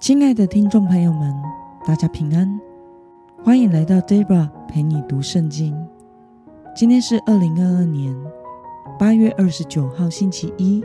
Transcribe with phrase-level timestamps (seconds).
[0.00, 1.30] 亲爱的听众朋友们，
[1.86, 2.58] 大家平安，
[3.44, 5.76] 欢迎来到 Debra 陪你读圣经。
[6.74, 8.16] 今天是二零二二年
[8.98, 10.82] 八月二十九号，星期一。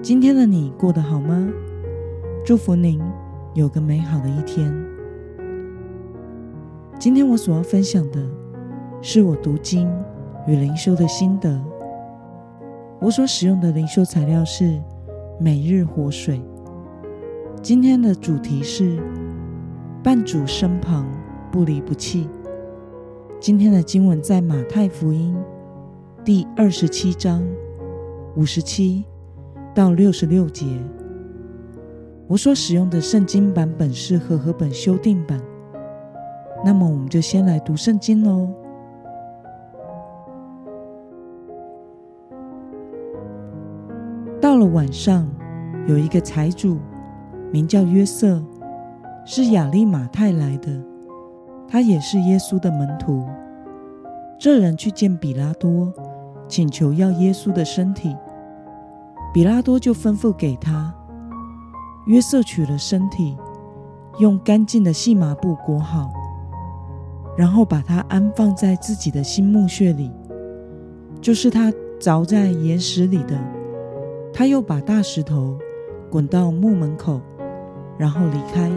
[0.00, 1.50] 今天的你过得好吗？
[2.46, 3.02] 祝福您
[3.54, 4.72] 有个美好的一天。
[6.96, 8.24] 今天我所要分享的
[9.02, 9.90] 是我读经
[10.46, 11.60] 与灵修的心得。
[13.00, 14.80] 我所使用的灵修材料是
[15.40, 16.40] 每日活水。
[17.64, 19.02] 今天的主题是
[20.02, 21.06] 伴主身旁
[21.50, 22.28] 不离不弃。
[23.40, 25.34] 今天的经文在马太福音
[26.22, 27.42] 第二十七章
[28.36, 29.06] 五十七
[29.74, 30.66] 到六十六节。
[32.26, 35.40] 我所使用的圣经版本是和合本修订版。
[36.62, 38.46] 那么，我们就先来读圣经喽。
[44.38, 45.26] 到了晚上，
[45.88, 46.76] 有一个财主。
[47.54, 48.42] 名叫约瑟，
[49.24, 50.72] 是亚利马泰来的，
[51.68, 53.24] 他也是耶稣的门徒。
[54.40, 55.92] 这人去见比拉多，
[56.48, 58.16] 请求要耶稣的身体。
[59.32, 60.92] 比拉多就吩咐给他。
[62.06, 63.36] 约瑟取了身体，
[64.18, 66.10] 用干净的细麻布裹好，
[67.36, 70.10] 然后把它安放在自己的新墓穴里，
[71.20, 73.38] 就是他凿在岩石里的。
[74.32, 75.56] 他又把大石头
[76.10, 77.20] 滚到墓门口。
[77.96, 78.70] 然后离开，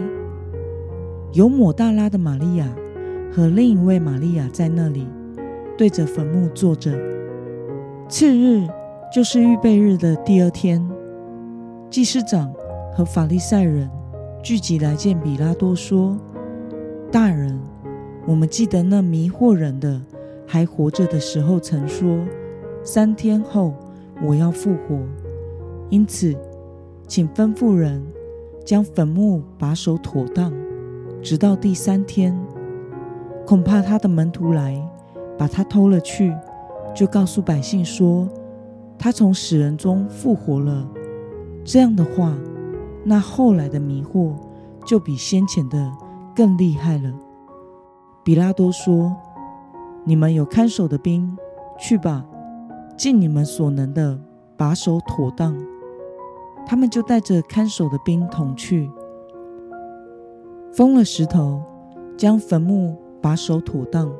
[1.32, 2.66] 有抹大拉的玛利亚
[3.32, 5.06] 和另一位玛利亚在那里
[5.76, 6.92] 对着坟墓坐着。
[8.08, 8.66] 次日
[9.12, 10.88] 就是预备日的第二天，
[11.90, 12.52] 祭司长
[12.94, 13.90] 和法利赛人
[14.42, 16.16] 聚集来见比拉多，说
[17.10, 17.58] ：“大人，
[18.26, 20.00] 我们记得那迷惑人的
[20.46, 22.18] 还活着的时候曾说，
[22.82, 23.74] 三天后
[24.24, 24.98] 我要复活。
[25.90, 26.34] 因此，
[27.06, 28.02] 请吩咐人。”
[28.68, 30.52] 将坟墓把守妥当，
[31.22, 32.38] 直到第三天。
[33.46, 34.78] 恐怕他的门徒来
[35.38, 36.36] 把他偷了去，
[36.94, 38.28] 就告诉百姓说
[38.98, 40.86] 他从死人中复活了。
[41.64, 42.36] 这样的话，
[43.04, 44.34] 那后来的迷惑
[44.84, 45.90] 就比先前的
[46.36, 47.10] 更厉害了。
[48.22, 49.16] 比拉多说
[50.04, 51.34] ：“你们有看守的兵，
[51.78, 52.22] 去吧，
[52.98, 54.20] 尽你们所能的
[54.58, 55.56] 把守妥当。”
[56.68, 58.90] 他们就带着看守的兵同去，
[60.70, 61.62] 封了石头，
[62.14, 64.14] 将坟墓把守妥当。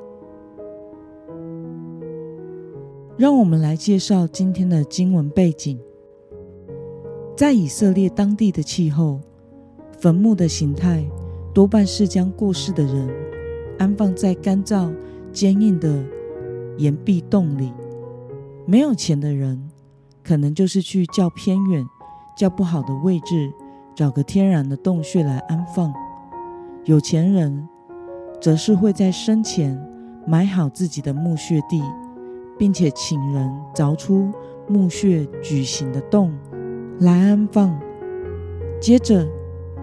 [3.19, 5.79] 让我们来介绍今天的经文背景。
[7.37, 9.21] 在以色列当地的气候，
[9.99, 11.05] 坟墓的形态
[11.53, 13.11] 多半是将过世的人
[13.79, 14.91] 安放在干燥
[15.33, 16.03] 坚硬的
[16.79, 17.75] 岩壁洞里。
[18.65, 19.69] 没有钱的人，
[20.25, 21.87] 可能就是去较偏远。
[22.39, 23.53] 较不好的位置，
[23.97, 25.93] 找个天然的洞穴来安放。
[26.85, 27.69] 有钱人
[28.41, 29.77] 则是会在生前
[30.25, 31.83] 埋好自己的墓穴地，
[32.57, 34.31] 并且请人凿出
[34.69, 36.33] 墓穴矩形的洞
[37.01, 37.77] 来安放，
[38.81, 39.27] 接着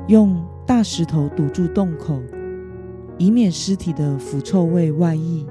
[0.07, 2.17] 用大石头堵住洞口，
[3.17, 5.45] 以免尸体的腐臭味外溢，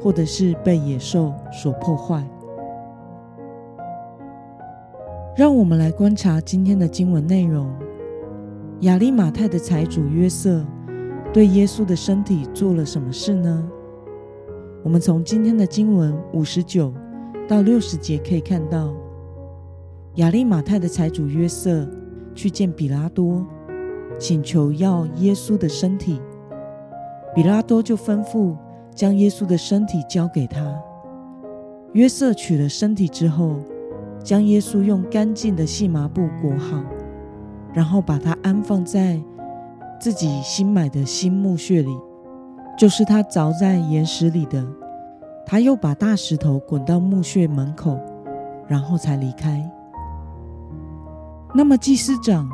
[0.00, 2.24] 或者是被野兽所破坏。
[5.38, 7.72] 让我们来观察今天的经文内容。
[8.80, 10.66] 亚利马泰的财主约瑟
[11.32, 13.70] 对耶稣的身体做了什么事呢？
[14.82, 16.92] 我们从今天的经文五十九
[17.46, 18.92] 到六十节可以看到，
[20.16, 21.88] 亚利马泰的财主约瑟
[22.34, 23.46] 去见比拉多，
[24.18, 26.20] 请求要耶稣的身体。
[27.32, 28.56] 比拉多就吩咐
[28.92, 30.76] 将耶稣的身体交给他。
[31.92, 33.54] 约瑟取了身体之后。
[34.28, 36.84] 将耶稣用干净的细麻布裹好，
[37.72, 39.18] 然后把它安放在
[39.98, 41.96] 自己新买的新墓穴里，
[42.76, 44.62] 就是他凿在岩石里的。
[45.46, 47.98] 他又把大石头滚到墓穴门口，
[48.66, 49.66] 然后才离开。
[51.54, 52.46] 那么祭司长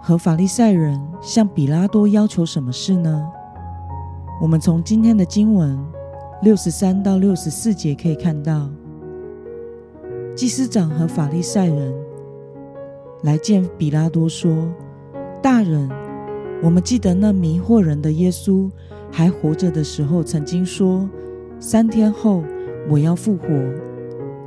[0.00, 3.26] 和法利赛人向比拉多要求什么事呢？
[4.40, 5.76] 我们从今天的经文
[6.42, 8.70] 六十三到六十四节可以看到。
[10.36, 11.94] 祭司长和法利赛人
[13.22, 14.68] 来见比拉多，说
[15.42, 15.88] ：“大人，
[16.62, 18.70] 我们记得那迷惑人的耶稣
[19.10, 21.08] 还活着的时候，曾经说，
[21.58, 22.44] 三天后
[22.86, 23.48] 我要复活。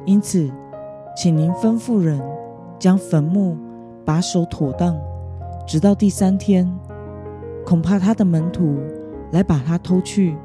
[0.05, 0.47] 因此，
[1.17, 2.21] 请您吩咐人
[2.77, 3.57] 将坟墓
[4.05, 4.95] 把守妥当，
[5.65, 6.71] 直到第三天。
[7.65, 8.77] 恐怕他的门徒
[9.31, 10.37] 来把他偷去，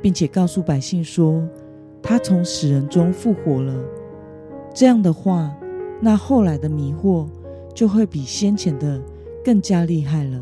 [0.00, 1.46] 并且告诉百姓说，
[2.02, 3.74] 他从死人中复活了。”
[4.76, 5.50] 这样的话，
[6.02, 7.26] 那后来的迷惑
[7.74, 9.00] 就会比先前的
[9.42, 10.38] 更加厉害了。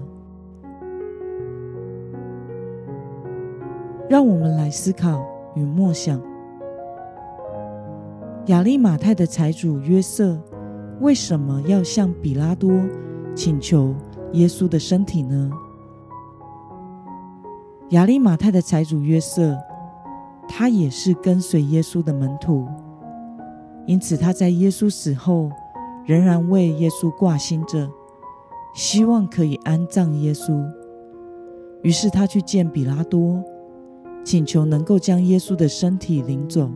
[4.09, 6.21] 让我们来思考与默想：
[8.47, 10.37] 亚利马泰的财主约瑟
[11.01, 12.73] 为什么要向比拉多
[13.37, 13.95] 请求
[14.33, 15.49] 耶稣的身体呢？
[17.91, 19.57] 亚利马泰的财主约瑟，
[20.49, 22.67] 他也是跟随耶稣的门徒，
[23.87, 25.51] 因此他在耶稣死后，
[26.07, 27.91] 仍然为耶稣挂心着，
[28.75, 30.65] 希望可以安葬耶稣。
[31.83, 33.43] 于是他去见比拉多。
[34.25, 36.71] 请求能够将耶稣的身体领走，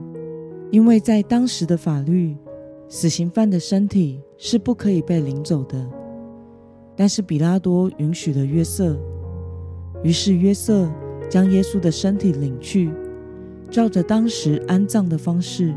[0.71, 2.37] 因为在当时的法律，
[2.91, 5.89] 死刑犯的身体是不可以被领走的。
[6.95, 8.99] 但是比拉多允许了约瑟，
[10.03, 10.93] 于是约瑟
[11.31, 12.93] 将耶稣的身体领去，
[13.71, 15.75] 照着当时安葬的方式，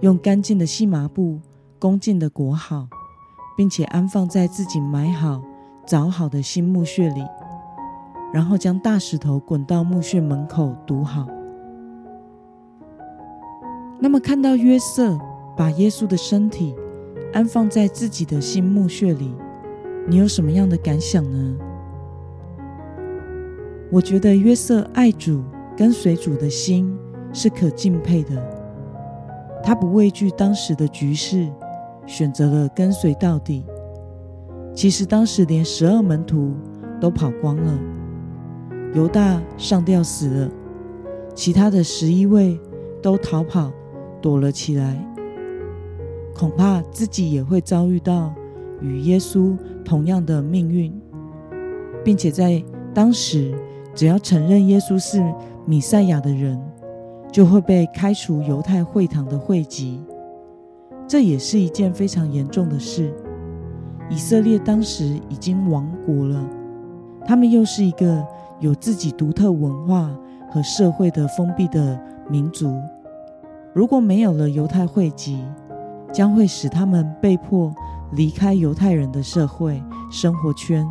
[0.00, 1.40] 用干净的细麻布
[1.78, 2.88] 恭敬的裹好，
[3.56, 5.42] 并且安放在自己埋好、
[5.86, 7.22] 凿好的新墓穴里。
[8.32, 11.26] 然后将大石头滚到墓穴门口堵好。
[13.98, 15.18] 那么，看到约瑟
[15.56, 16.74] 把耶稣的身体
[17.32, 19.34] 安放在自己的新墓穴里，
[20.06, 21.56] 你有什么样的感想呢？
[23.90, 25.42] 我觉得约瑟爱主、
[25.74, 26.94] 跟随主的心
[27.32, 28.57] 是可敬佩的。
[29.62, 31.48] 他不畏惧当时的局势，
[32.06, 33.64] 选择了跟随到底。
[34.74, 36.54] 其实当时连十二门徒
[37.00, 37.78] 都跑光了。
[38.94, 40.50] 犹大上吊死了，
[41.34, 42.58] 其他的十一位
[43.02, 43.70] 都逃跑
[44.22, 44.96] 躲了起来，
[46.34, 48.32] 恐怕自己也会遭遇到
[48.80, 50.92] 与耶稣同样的命运，
[52.02, 52.62] 并且在
[52.94, 53.54] 当时，
[53.94, 55.22] 只要承认耶稣是
[55.66, 56.58] 米赛亚的人，
[57.30, 60.00] 就会被开除犹太会堂的会籍，
[61.06, 63.14] 这也是一件非常严重的事。
[64.10, 66.44] 以色列当时已经亡国了，
[67.24, 68.26] 他们又是一个。
[68.60, 70.10] 有自己独特文化
[70.50, 71.96] 和社会的封闭的
[72.28, 72.74] 民族，
[73.72, 75.44] 如果没有了犹太会籍，
[76.12, 77.72] 将会使他们被迫
[78.10, 80.84] 离开犹太人的社会生活圈，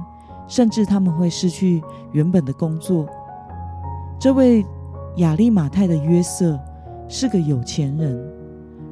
[0.48, 1.84] 甚至他们会失去
[2.14, 3.06] 原本的工作。
[4.18, 4.66] 这位
[5.18, 6.60] 亚利马泰的约瑟
[7.08, 8.20] 是个有钱人，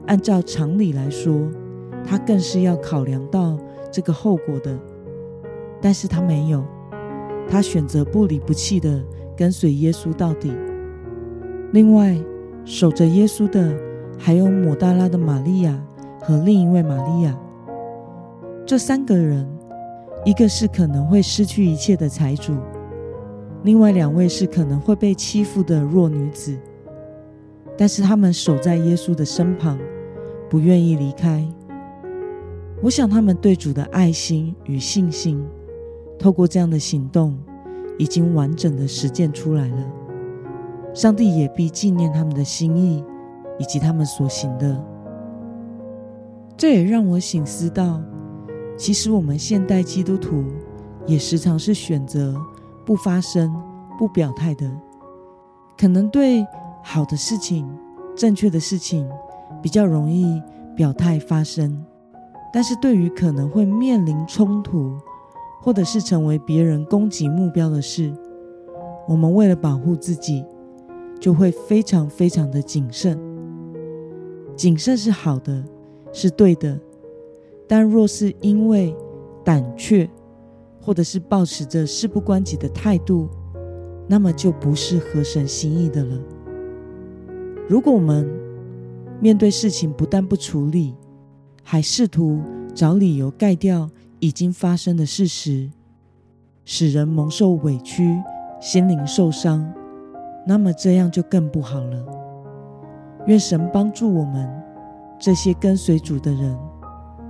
[0.07, 1.47] 按照常理来说，
[2.03, 3.57] 他更是要考量到
[3.91, 4.77] 这个后果的，
[5.81, 6.63] 但是他没有。
[7.47, 9.03] 他选择不离不弃的
[9.37, 10.51] 跟随耶稣到底。
[11.71, 12.17] 另外，
[12.63, 13.71] 守着耶稣的
[14.17, 15.79] 还有抹大拉的玛利亚
[16.19, 17.37] 和另一位玛利亚。
[18.65, 19.47] 这三个人，
[20.25, 22.55] 一个是可能会失去一切的财主，
[23.65, 26.55] 另外两位是可能会被欺负的弱女子。
[27.75, 29.79] 但是他们守在耶稣的身旁，
[30.47, 31.43] 不愿意离开。
[32.83, 35.43] 我想他们对主的爱心与信心。
[36.19, 37.37] 透过这样的行动，
[37.97, 39.91] 已经完整的实践出来了。
[40.93, 43.03] 上帝也必纪念他们的心意，
[43.57, 44.79] 以及他们所行的。
[46.55, 47.99] 这也让我醒思到，
[48.77, 50.45] 其实我们现代基督徒
[51.07, 52.39] 也时常是选择
[52.85, 53.53] 不发声、
[53.97, 54.69] 不表态的。
[55.77, 56.45] 可能对
[56.83, 57.67] 好的事情、
[58.15, 59.09] 正确的事情
[59.61, 60.41] 比较容易
[60.75, 61.83] 表态发声，
[62.53, 64.97] 但是对于可能会面临冲突，
[65.61, 68.13] 或者是成为别人攻击目标的事，
[69.07, 70.45] 我们为了保护自己，
[71.19, 73.19] 就会非常非常的谨慎。
[74.55, 75.63] 谨慎是好的，
[76.13, 76.79] 是对的，
[77.67, 78.95] 但若是因为
[79.43, 80.09] 胆怯，
[80.85, 83.27] 或者是抱持着事不关己的态度，
[84.07, 86.15] 那么就不是合神心意的了。
[87.67, 88.29] 如果我们
[89.19, 90.93] 面对事情不但不处理，
[91.63, 92.39] 还试图
[92.75, 93.89] 找理由盖掉。
[94.21, 95.69] 已经发生的事实，
[96.63, 98.17] 使人蒙受委屈，
[98.59, 99.71] 心灵受伤，
[100.47, 102.05] 那么这样就更不好了。
[103.27, 104.49] 愿神帮助我们
[105.19, 106.57] 这些跟随主的人，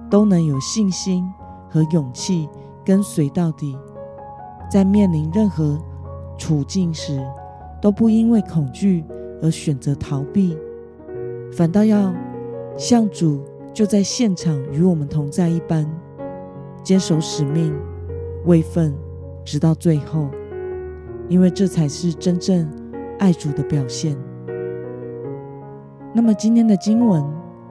[0.09, 1.27] 都能有信心
[1.69, 2.47] 和勇气
[2.85, 3.75] 跟随到底，
[4.69, 5.77] 在面临任何
[6.37, 7.19] 处境时，
[7.81, 9.03] 都不因为恐惧
[9.41, 10.57] 而选择逃避，
[11.51, 12.13] 反倒要
[12.77, 15.89] 像主就在现场与我们同在一般。
[16.83, 17.73] 坚守使命，
[18.45, 18.93] 位分，
[19.43, 20.29] 直到最后，
[21.27, 22.69] 因为这才是真正
[23.17, 24.15] 爱主的表现。
[26.13, 27.25] 那么，今天的经文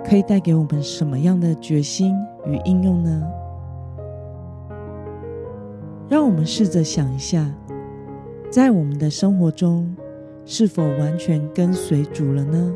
[0.05, 2.13] 可以带给我们什么样的决心
[2.45, 3.23] 与应用呢？
[6.15, 7.53] 让我们试着想一下，
[8.49, 9.93] 在我们的生活中，
[10.45, 12.73] 是否完全跟随主了呢？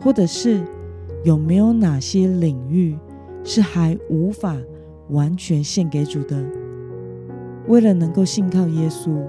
[0.00, 0.60] 或者是
[1.24, 2.96] 有没有哪些领域
[3.42, 4.56] 是还无法？
[5.08, 6.40] 完全献给主的，
[7.66, 9.20] 为了能够信靠耶稣，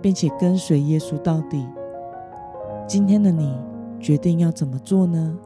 [0.00, 1.66] 并且跟随耶稣到底，
[2.86, 3.58] 今天的你
[3.98, 5.36] 决定要怎么做呢？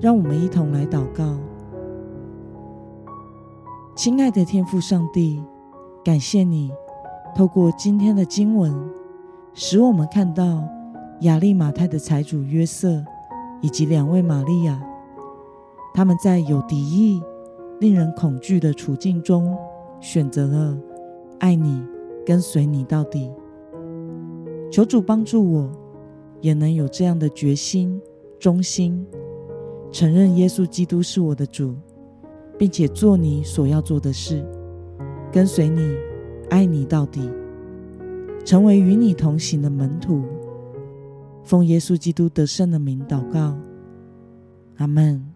[0.00, 1.40] 让我们一同来祷告。
[3.96, 5.40] 亲爱的天父上帝，
[6.04, 6.72] 感谢你
[7.32, 8.74] 透过今天的经文，
[9.52, 10.64] 使我们看到
[11.20, 13.04] 亚利马太的财主约瑟
[13.60, 14.82] 以及两位玛利亚，
[15.94, 17.22] 他们在有敌意、
[17.78, 19.56] 令人恐惧的处境中，
[20.00, 20.76] 选择了
[21.38, 21.86] 爱你、
[22.26, 23.30] 跟随你到底。
[24.72, 25.70] 求主帮助我，
[26.40, 28.02] 也能有这样的决心、
[28.40, 29.06] 忠心，
[29.92, 31.76] 承认耶稣基督是我的主。
[32.58, 34.44] 并且做你所要做的事，
[35.32, 35.94] 跟随你，
[36.50, 37.28] 爱你到底，
[38.44, 40.22] 成为与你同行的门徒。
[41.42, 43.56] 奉耶稣基督得胜的名祷告，
[44.76, 45.33] 阿门。